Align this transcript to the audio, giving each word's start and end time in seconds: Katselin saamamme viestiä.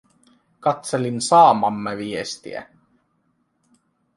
Katselin 0.59 1.21
saamamme 1.21 1.95
viestiä. 1.97 2.69